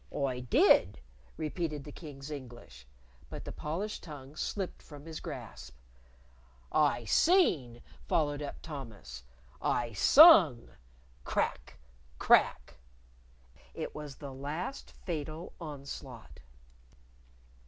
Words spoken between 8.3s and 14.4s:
up Thomas. "I sung!" Crack! Crack! It was the